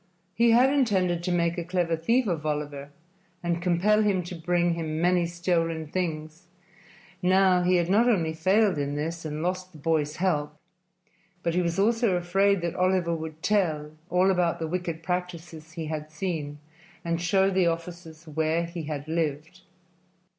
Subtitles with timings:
[0.33, 2.89] He had intended to make a clever thief of Oliver
[3.43, 6.47] and compel him to bring him many stolen things;
[7.21, 10.55] now he had not only failed in this and lost the boy's help,
[11.43, 15.85] but he was also afraid that Oliver would tell all about the wicked practices he
[15.85, 16.57] had seen
[17.05, 19.61] and show the officers where he had lived.